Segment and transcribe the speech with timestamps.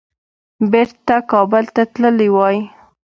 [0.71, 2.57] بیرته کابل ته تللي وای.